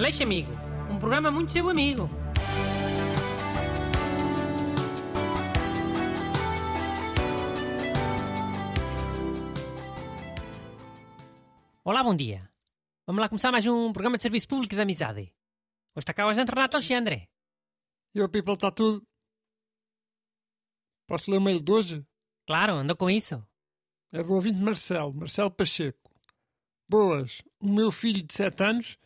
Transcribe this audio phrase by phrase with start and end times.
[0.00, 0.50] Aleixo Amigo,
[0.90, 2.08] um programa muito seu amigo.
[11.84, 12.50] Olá, bom dia.
[13.06, 15.20] Vamos lá começar mais um programa de serviço público de amizade.
[15.20, 15.34] Hoje
[15.98, 17.28] está cá o agente Renato Alexandre.
[18.14, 19.06] E o people está tudo.
[21.06, 22.06] Posso ler o mail de hoje?
[22.46, 23.46] Claro, andou com isso.
[24.12, 26.10] É do ouvinte Marcelo, Marcelo Pacheco.
[26.88, 28.98] Boas, o meu filho de 7 anos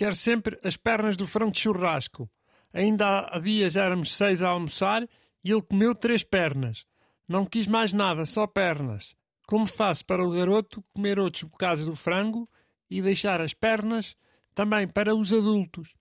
[0.00, 2.26] quer sempre as pernas do frango de churrasco.
[2.72, 5.06] Ainda há dias éramos seis a almoçar
[5.44, 6.86] e ele comeu três pernas.
[7.28, 9.14] Não quis mais nada, só pernas.
[9.46, 12.48] Como faço para o garoto comer outros bocados do frango
[12.88, 14.16] e deixar as pernas
[14.54, 15.94] também para os adultos?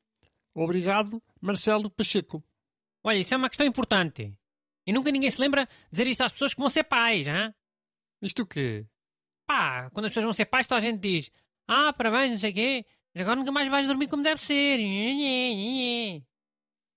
[0.56, 2.42] Obrigado, Marcelo Pacheco.
[3.04, 4.34] Olha, isso é uma questão importante.
[4.88, 7.54] E nunca ninguém se lembra de dizer isto às pessoas que vão ser pais, hein?
[8.22, 8.88] Isto o quê?
[9.46, 11.30] Pá, quando as pessoas vão ser pais, toda a gente diz:
[11.68, 12.86] Ah, parabéns, não sei o quê,
[13.18, 14.80] agora nunca mais vais dormir como deve ser.
[14.80, 16.24] E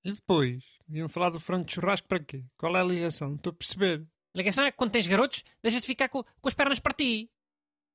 [0.04, 0.64] depois?
[0.88, 2.44] Iam falar do frango de churrasco para quê?
[2.56, 3.28] Qual é a ligação?
[3.28, 4.06] Não estou a perceber.
[4.34, 6.94] A ligação é que quando tens garotos, deixas de ficar com, com as pernas para
[6.94, 7.30] ti.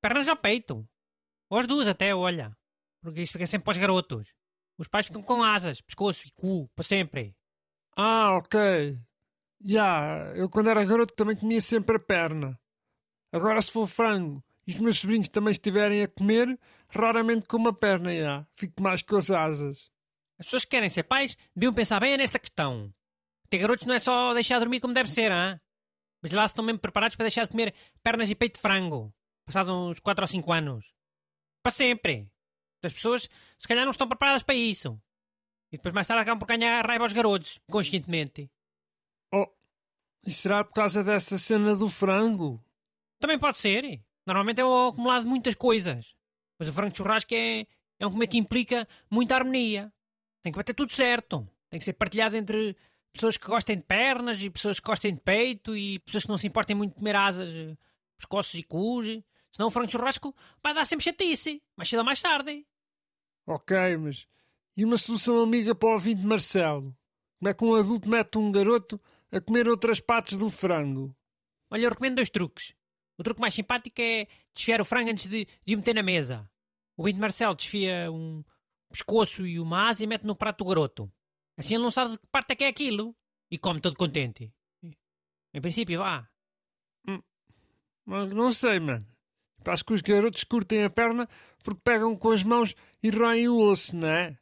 [0.00, 0.88] Pernas ao peito.
[1.50, 2.56] Ou as duas até, olha.
[3.02, 4.34] Porque isto fica sempre para os garotos.
[4.78, 7.36] Os pais ficam com asas, pescoço e cu, para sempre.
[7.96, 8.98] Ah, ok.
[9.60, 12.58] Já, yeah, eu quando era garoto também comia sempre a perna.
[13.32, 17.72] Agora se for frango e os meus sobrinhos também estiverem a comer, raramente com uma
[17.72, 18.46] perna, já.
[18.54, 19.90] Fico mais com as asas.
[20.38, 22.92] As pessoas que querem ser pais deviam pensar bem nesta questão.
[23.48, 25.58] Ter garotos não é só deixar dormir como deve ser, hein?
[26.20, 29.10] mas lá estão mesmo preparados para deixar de comer pernas e peito de frango,
[29.46, 30.92] passados uns 4 ou 5 anos.
[31.62, 32.30] Para sempre.
[32.82, 33.26] As pessoas,
[33.58, 35.00] se calhar, não estão preparadas para isso.
[35.72, 38.50] E depois mais tarde acabam por ganhar raiva aos garotos, conscientemente.
[39.32, 39.48] Oh,
[40.26, 42.62] e será por causa dessa cena do frango?
[43.18, 44.04] Também pode ser.
[44.28, 46.14] Normalmente é o acumulado de muitas coisas.
[46.58, 47.66] Mas o frango de churrasco é,
[47.98, 49.90] é um comer que implica muita harmonia.
[50.42, 51.48] Tem que bater tudo certo.
[51.70, 52.76] Tem que ser partilhado entre
[53.10, 56.36] pessoas que gostem de pernas e pessoas que gostem de peito e pessoas que não
[56.36, 57.74] se importem muito de comer asas, eh,
[58.18, 59.06] pescoços e cus.
[59.50, 61.62] Senão o frango de churrasco vai dar sempre chatice.
[61.74, 62.66] Mais cedo ou mais tarde.
[63.46, 64.26] Ok, mas
[64.76, 66.94] e uma solução amiga para o ouvinte Marcelo?
[67.38, 69.00] Como é que um adulto mete um garoto
[69.32, 71.16] a comer outras partes do frango?
[71.70, 72.74] Olha, eu recomendo dois truques.
[73.18, 76.48] O truque mais simpático é desfiar o frango antes de, de o meter na mesa.
[76.96, 78.44] O ouvinte Marcelo desfia um
[78.88, 81.12] pescoço e uma asa e mete no prato do garoto.
[81.56, 83.14] Assim ele não sabe de que parte é que é aquilo.
[83.50, 84.52] E come todo contente.
[85.52, 86.28] Em princípio, vá.
[87.08, 87.20] Hum,
[88.06, 89.06] mas não sei, mano.
[89.66, 91.28] Acho que os garotos curtem a perna
[91.64, 94.38] porque pegam com as mãos e roem o osso, não é?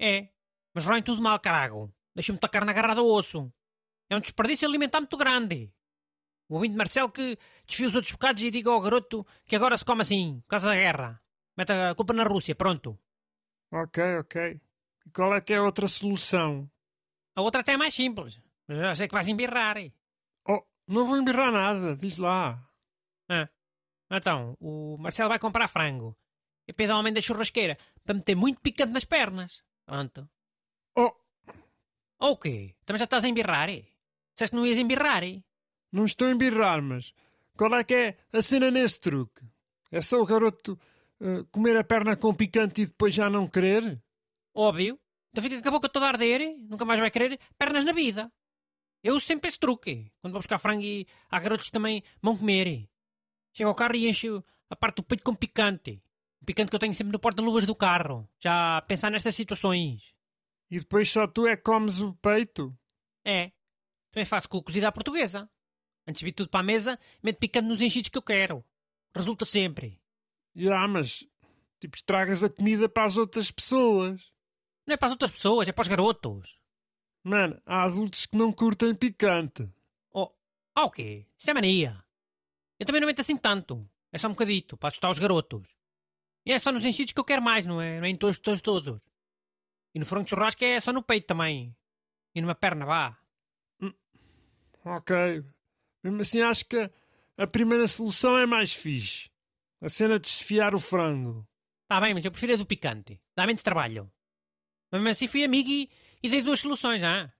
[0.00, 0.28] É.
[0.72, 1.92] Mas roem tudo mal, carago.
[2.14, 3.52] Deixa-me tacar na garra do osso.
[4.08, 5.73] É um desperdício alimentar muito grande.
[6.48, 9.84] O ouvinte Marcelo que desfia os outros bocados e diga ao garoto que agora se
[9.84, 11.20] come assim, por causa da guerra.
[11.56, 12.98] Mete a culpa na Rússia, pronto.
[13.72, 14.60] Ok, ok.
[15.06, 16.70] E qual é que é a outra solução?
[17.34, 18.40] A outra até é mais simples.
[18.66, 19.76] Mas já sei que vais embirrar.
[20.46, 22.62] Oh, não vou embirrar nada, diz lá.
[23.28, 23.48] Ah,
[24.10, 26.16] então, o Marcelo vai comprar frango.
[26.66, 29.62] E pede ao homem da churrasqueira para meter muito picante nas pernas.
[29.86, 30.28] Pronto.
[30.96, 31.12] Oh!
[32.18, 32.74] O quê?
[32.84, 33.68] Também já estás a embirrar?
[33.68, 35.22] Disseste que não ias embirrar?
[35.94, 37.14] Não estou a embirrar, mas
[37.56, 39.44] qual é que é a cena nesse truque?
[39.92, 40.76] É só o garoto
[41.20, 44.02] uh, comer a perna com picante e depois já não querer?
[44.52, 44.98] Óbvio.
[45.30, 48.28] Então fica com a boca toda a arder, nunca mais vai querer pernas na vida.
[49.04, 50.10] Eu uso sempre esse truque.
[50.20, 52.90] Quando vou buscar frango e há garotos que também vão comer.
[53.52, 56.02] Chego ao carro e encho a parte do peito com picante.
[56.42, 58.28] O picante que eu tenho sempre no porta-luvas do carro.
[58.40, 60.12] Já a pensar nestas situações.
[60.68, 62.76] E depois só tu é que comes o peito?
[63.24, 63.52] É.
[64.10, 65.48] Também faço com cozida à portuguesa.
[66.06, 68.64] Antes de vir tudo para a mesa, meto picante nos enchidos que eu quero.
[69.14, 70.00] Resulta sempre.
[70.54, 71.26] Já, mas
[71.80, 74.32] tipo, estragas a comida para as outras pessoas.
[74.86, 76.60] Não é para as outras pessoas, é para os garotos.
[77.22, 79.68] Mano, há adultos que não curtem picante.
[80.12, 80.30] Oh,
[80.74, 81.26] ah, o quê?
[81.38, 82.04] Isso é mania.
[82.78, 83.88] Eu também não meto assim tanto.
[84.12, 85.74] É só um bocadito, para assustar os garotos.
[86.44, 87.98] E é só nos enchidos que eu quero mais, não é?
[87.98, 89.02] Não é em todos, todos, todos.
[89.94, 91.74] E no frango de churrasco é só no peito também.
[92.34, 93.18] E numa perna, vá.
[93.80, 93.92] Hum,
[94.84, 95.42] ok.
[96.04, 96.90] Mesmo assim, acho que
[97.38, 99.30] a primeira solução é mais fixe.
[99.80, 101.48] A cena de desfiar o frango.
[101.88, 103.20] Tá bem, mas eu prefiro a do picante.
[103.34, 104.12] Dá menos trabalho.
[104.92, 105.88] Mas assim fui amigo e,
[106.22, 107.32] e dei duas soluções, ah?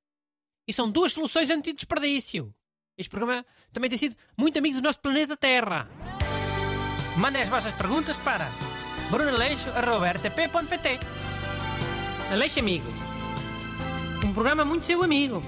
[0.67, 2.55] E são duas soluções anti-desperdício.
[2.97, 5.89] Este programa também tem sido muito amigo do nosso planeta Terra.
[7.19, 8.49] Mandem as vossas perguntas para
[9.11, 11.01] brunaleixo.rtp.pt
[12.33, 12.87] Aleixo Amigo.
[14.25, 15.43] Um programa muito seu amigo.